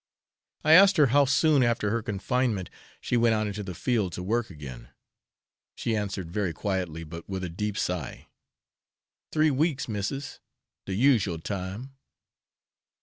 I 0.63 0.73
asked 0.73 0.97
her 0.97 1.05
how 1.13 1.25
soon 1.25 1.61
after 1.61 1.91
her 1.91 2.01
confinement 2.01 2.71
she 3.01 3.15
went 3.17 3.35
out 3.35 3.45
into 3.45 3.61
the 3.61 3.75
field 3.75 4.13
to 4.13 4.23
work 4.23 4.49
again. 4.49 4.89
She 5.75 5.95
answered 5.95 6.31
very 6.31 6.53
quietly, 6.53 7.03
but 7.03 7.29
with 7.29 7.43
a 7.43 7.49
deep 7.49 7.77
sigh: 7.77 8.25
'Three 9.31 9.51
weeks, 9.51 9.87
missis; 9.87 10.39
de 10.87 10.95
usual 10.95 11.37
time.' 11.37 11.91